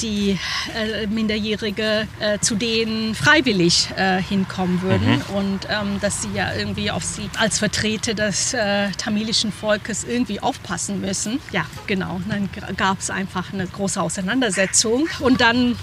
die 0.00 0.38
äh, 0.74 1.06
Minderjährige 1.06 2.06
äh, 2.20 2.38
zu 2.38 2.54
denen 2.54 3.14
freiwillig 3.14 3.88
äh, 3.96 4.22
hinkommen 4.22 4.82
würden 4.82 5.16
mhm. 5.16 5.34
und 5.34 5.60
ähm, 5.68 6.00
dass 6.00 6.22
sie 6.22 6.30
ja 6.34 6.52
irgendwie 6.54 6.90
auf 6.90 7.04
sie 7.04 7.28
als 7.38 7.58
Vertreter 7.58 8.14
des 8.14 8.54
äh, 8.54 8.90
tamilischen 8.92 9.52
Volkes 9.52 10.04
irgendwie 10.04 10.40
aufpassen 10.40 11.00
müssen. 11.00 11.40
Ja, 11.52 11.66
genau. 11.86 12.16
Und 12.16 12.30
dann 12.30 12.48
gab 12.76 13.00
es 13.00 13.10
einfach 13.10 13.52
eine 13.52 13.66
große 13.66 14.00
Auseinandersetzung 14.00 15.08
und 15.20 15.40
dann 15.40 15.76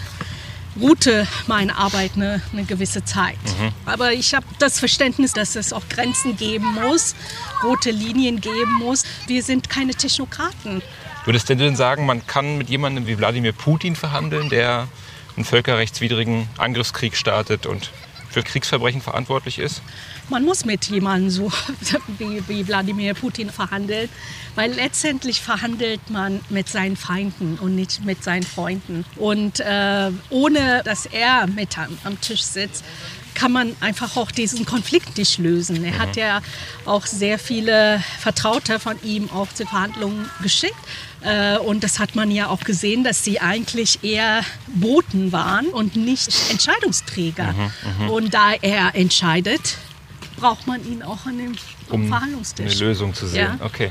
ruhte 0.79 1.27
meine 1.47 1.75
Arbeit 1.77 2.11
eine, 2.15 2.41
eine 2.53 2.63
gewisse 2.63 3.03
Zeit. 3.03 3.37
Mhm. 3.59 3.71
Aber 3.85 4.13
ich 4.13 4.33
habe 4.33 4.45
das 4.59 4.79
Verständnis, 4.79 5.33
dass 5.33 5.55
es 5.55 5.73
auch 5.73 5.87
Grenzen 5.89 6.37
geben 6.37 6.73
muss, 6.75 7.15
rote 7.63 7.91
Linien 7.91 8.39
geben 8.39 8.73
muss. 8.79 9.03
Wir 9.27 9.43
sind 9.43 9.69
keine 9.69 9.93
Technokraten. 9.93 10.81
Würdest 11.29 11.47
du 11.47 11.55
denn 11.55 11.75
sagen, 11.75 12.07
man 12.07 12.25
kann 12.25 12.57
mit 12.57 12.71
jemandem 12.71 13.05
wie 13.05 13.15
Wladimir 13.15 13.51
Putin 13.51 13.95
verhandeln, 13.95 14.49
der 14.49 14.87
einen 15.35 15.45
völkerrechtswidrigen 15.45 16.49
Angriffskrieg 16.57 17.15
startet 17.15 17.67
und 17.67 17.91
für 18.31 18.41
Kriegsverbrechen 18.41 18.99
verantwortlich 18.99 19.59
ist? 19.59 19.83
Man 20.29 20.43
muss 20.43 20.65
mit 20.65 20.85
jemandem 20.85 21.29
so 21.29 21.51
wie, 22.17 22.41
wie 22.47 22.67
Wladimir 22.67 23.13
Putin 23.13 23.51
verhandeln, 23.51 24.09
weil 24.55 24.73
letztendlich 24.73 25.39
verhandelt 25.39 26.09
man 26.09 26.39
mit 26.49 26.67
seinen 26.67 26.97
Feinden 26.97 27.59
und 27.59 27.75
nicht 27.75 28.03
mit 28.03 28.23
seinen 28.23 28.41
Freunden. 28.41 29.05
Und 29.15 29.59
äh, 29.59 30.09
ohne 30.31 30.81
dass 30.83 31.05
er 31.05 31.45
mit 31.45 31.77
am, 31.77 31.95
am 32.05 32.19
Tisch 32.21 32.41
sitzt, 32.41 32.83
kann 33.39 33.51
man 33.53 33.75
einfach 33.79 34.17
auch 34.17 34.31
diesen 34.31 34.65
Konflikt 34.65 35.17
nicht 35.17 35.37
lösen. 35.37 35.83
Er 35.85 35.97
hat 35.97 36.17
ja 36.17 36.41
auch 36.85 37.05
sehr 37.05 37.39
viele 37.39 38.03
Vertraute 38.19 38.79
von 38.79 39.01
ihm 39.01 39.29
auch 39.29 39.47
zu 39.53 39.65
Verhandlungen 39.65 40.29
geschickt. 40.43 40.75
Äh, 41.21 41.57
Und 41.57 41.83
das 41.85 41.99
hat 41.99 42.15
man 42.15 42.31
ja 42.31 42.47
auch 42.47 42.59
gesehen, 42.61 43.03
dass 43.05 43.23
sie 43.23 43.39
eigentlich 43.39 44.03
eher 44.03 44.41
Boten 44.67 45.31
waren 45.31 45.67
und 45.67 45.95
nicht 45.95 46.29
Entscheidungsträger. 46.51 47.55
Und 48.09 48.33
da 48.33 48.53
er 48.61 48.93
entscheidet, 48.95 49.77
braucht 50.37 50.67
man 50.67 50.85
ihn 50.85 51.01
auch 51.01 51.25
an 51.25 51.37
dem 51.37 51.55
Um 51.89 52.01
eine 52.01 52.09
Verhandlungstisch. 52.09 52.79
Lösung 52.79 53.13
zu 53.13 53.27
sehen. 53.27 53.57
Ja. 53.59 53.65
Okay. 53.65 53.89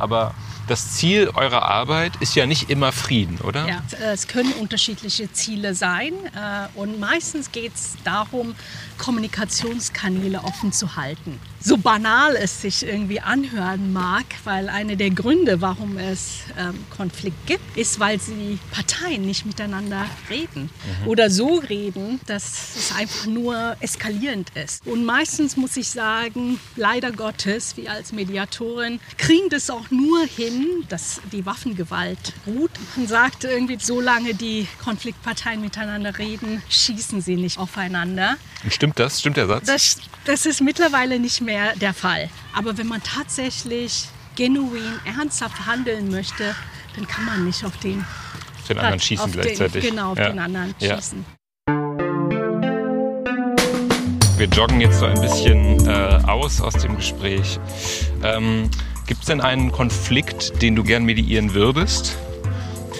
Aber 0.00 0.34
das 0.68 0.92
Ziel 0.92 1.30
eurer 1.34 1.62
Arbeit 1.62 2.12
ist 2.20 2.34
ja 2.34 2.46
nicht 2.46 2.70
immer 2.70 2.92
Frieden, 2.92 3.38
oder? 3.40 3.66
Ja, 3.68 3.82
es 4.12 4.28
können 4.28 4.52
unterschiedliche 4.52 5.32
Ziele 5.32 5.74
sein 5.74 6.12
äh, 6.34 6.78
und 6.78 7.00
meistens 7.00 7.50
geht 7.50 7.74
es 7.74 7.96
darum, 8.04 8.54
Kommunikationskanäle 8.98 10.42
offen 10.44 10.72
zu 10.72 10.96
halten. 10.96 11.40
So 11.62 11.76
banal 11.76 12.36
es 12.36 12.62
sich 12.62 12.86
irgendwie 12.86 13.20
anhören 13.20 13.92
mag, 13.92 14.24
weil 14.44 14.70
einer 14.70 14.96
der 14.96 15.10
Gründe, 15.10 15.60
warum 15.60 15.98
es 15.98 16.38
ähm, 16.58 16.74
Konflikt 16.88 17.46
gibt, 17.46 17.76
ist, 17.76 18.00
weil 18.00 18.18
sie 18.18 18.58
Parteien 18.70 19.26
nicht 19.26 19.44
miteinander 19.44 20.06
reden 20.30 20.70
oder 21.04 21.28
so 21.28 21.56
reden, 21.56 22.18
dass 22.26 22.76
es 22.76 22.94
einfach 22.96 23.26
nur 23.26 23.76
eskalierend 23.80 24.50
ist. 24.56 24.86
Und 24.86 25.04
meistens 25.04 25.58
muss 25.58 25.76
ich 25.76 25.90
sagen, 25.90 26.58
leider 26.76 27.12
Gottes, 27.12 27.76
wir 27.76 27.90
als 27.90 28.12
Mediatorin 28.12 28.98
kriegen 29.18 29.50
das 29.50 29.68
auch 29.68 29.90
nur 29.90 30.24
hin, 30.24 30.84
dass 30.88 31.20
die 31.30 31.44
Waffengewalt 31.44 32.32
ruht. 32.46 32.70
Man 32.96 33.06
sagt 33.06 33.44
irgendwie, 33.44 33.76
solange 33.78 34.32
die 34.32 34.66
Konfliktparteien 34.82 35.60
miteinander 35.60 36.16
reden, 36.16 36.62
schießen 36.70 37.20
sie 37.20 37.36
nicht 37.36 37.58
aufeinander. 37.58 38.36
Stimmt 38.68 38.98
das? 38.98 39.20
Stimmt 39.20 39.36
der 39.36 39.46
Satz? 39.46 39.66
Das, 39.66 39.98
das 40.24 40.46
ist 40.46 40.62
mittlerweile 40.62 41.18
nicht 41.18 41.42
mehr 41.42 41.49
der 41.80 41.94
Fall. 41.94 42.28
Aber 42.56 42.76
wenn 42.78 42.86
man 42.86 43.02
tatsächlich 43.02 44.08
genuin, 44.36 45.00
ernsthaft 45.04 45.66
handeln 45.66 46.10
möchte, 46.10 46.54
dann 46.96 47.06
kann 47.06 47.24
man 47.24 47.44
nicht 47.44 47.64
auf 47.64 47.76
den, 47.78 48.04
Auf 48.60 48.66
den 48.68 48.78
anderen 48.78 49.00
schießen 49.00 49.24
auf 49.24 49.32
gleichzeitig. 49.32 49.84
Den, 49.84 49.90
genau, 49.96 50.12
auf 50.12 50.18
Ja. 50.18 50.28
den 50.30 50.38
anderen 50.38 50.74
Ja. 50.78 50.96
schießen. 50.96 51.24
Wir 54.36 54.46
joggen 54.48 54.80
jetzt 54.80 54.98
so 54.98 55.04
ein 55.04 55.20
bisschen 55.20 55.86
äh, 55.86 56.18
aus 56.26 56.60
aus 56.62 56.72
dem 56.74 56.96
Gespräch. 56.96 57.58
Ähm, 58.22 58.70
Gibt 59.06 59.20
es 59.20 59.26
denn 59.26 59.40
einen 59.40 59.70
Konflikt, 59.72 60.62
den 60.62 60.76
du 60.76 60.82
gern 60.84 61.04
mediieren 61.04 61.52
würdest? 61.52 62.16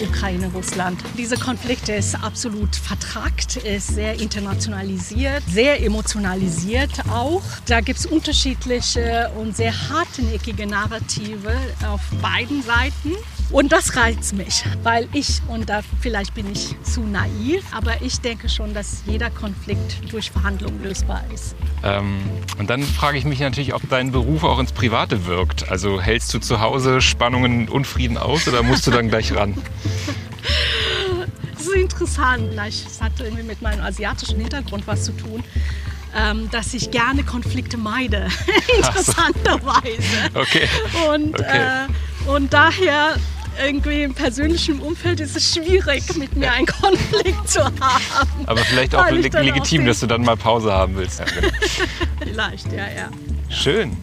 Ukraine, 0.01 0.49
Russland. 0.53 0.99
Dieser 1.17 1.37
Konflikt 1.37 1.89
ist 1.89 2.15
absolut 2.15 2.75
vertrackt, 2.75 3.57
ist 3.57 3.87
sehr 3.87 4.19
internationalisiert, 4.19 5.43
sehr 5.47 5.83
emotionalisiert 5.83 6.91
auch. 7.09 7.41
Da 7.67 7.81
gibt 7.81 7.99
es 7.99 8.05
unterschiedliche 8.05 9.31
und 9.37 9.55
sehr 9.55 9.73
hartnäckige 9.89 10.67
Narrative 10.67 11.55
auf 11.87 12.01
beiden 12.21 12.61
Seiten. 12.63 13.15
Und 13.51 13.73
das 13.73 13.97
reizt 13.97 14.33
mich, 14.33 14.63
weil 14.81 15.09
ich, 15.11 15.41
und 15.49 15.69
da 15.69 15.81
vielleicht 15.99 16.33
bin 16.33 16.49
ich 16.49 16.73
zu 16.83 17.01
naiv, 17.01 17.63
aber 17.71 18.01
ich 18.01 18.21
denke 18.21 18.47
schon, 18.47 18.73
dass 18.73 19.03
jeder 19.05 19.29
Konflikt 19.29 20.09
durch 20.09 20.31
Verhandlungen 20.31 20.81
lösbar 20.81 21.21
ist. 21.33 21.55
Ähm, 21.83 22.19
und 22.57 22.69
dann 22.69 22.81
frage 22.81 23.17
ich 23.17 23.25
mich 23.25 23.41
natürlich, 23.41 23.73
ob 23.73 23.81
dein 23.89 24.13
Beruf 24.13 24.45
auch 24.45 24.59
ins 24.59 24.71
Private 24.71 25.25
wirkt. 25.25 25.69
Also 25.69 25.99
hältst 25.99 26.33
du 26.33 26.39
zu 26.39 26.61
Hause 26.61 27.01
Spannungen 27.01 27.67
und 27.67 27.69
Unfrieden 27.69 28.17
aus 28.17 28.47
oder 28.47 28.63
musst 28.63 28.87
du 28.87 28.91
dann 28.91 29.09
gleich 29.09 29.35
ran? 29.35 29.55
Das 31.53 31.67
ist 31.67 31.75
interessant. 31.75 32.49
Vielleicht 32.49 32.87
es 32.87 33.01
hat 33.01 33.11
irgendwie 33.19 33.43
mit 33.43 33.61
meinem 33.61 33.81
asiatischen 33.81 34.39
Hintergrund 34.39 34.87
was 34.87 35.03
zu 35.03 35.11
tun, 35.11 35.43
ähm, 36.17 36.49
dass 36.51 36.73
ich 36.73 36.89
gerne 36.89 37.23
Konflikte 37.23 37.77
meide. 37.77 38.27
Interessanterweise. 38.77 40.01
Okay. 40.33 40.67
Und, 41.07 41.39
Okay. 41.39 41.85
äh, 42.25 42.29
und 42.29 42.51
daher 42.51 43.15
irgendwie 43.63 44.03
im 44.03 44.15
persönlichen 44.15 44.79
Umfeld 44.79 45.19
ist 45.19 45.35
es 45.35 45.53
schwierig, 45.53 46.15
mit 46.15 46.35
mir 46.35 46.51
einen 46.51 46.65
Konflikt 46.65 47.47
zu 47.49 47.63
haben. 47.63 48.47
Aber 48.47 48.61
vielleicht 48.61 48.95
auch 48.95 49.09
legitim, 49.11 49.83
auch 49.83 49.85
dass 49.87 49.99
du 49.99 50.07
dann 50.07 50.23
mal 50.23 50.37
Pause 50.37 50.71
haben 50.71 50.95
willst. 50.95 51.19
Ja, 51.19 51.25
genau. 51.25 51.53
Vielleicht, 52.19 52.71
ja, 52.71 52.85
ja. 52.87 53.09
Schön. 53.49 53.97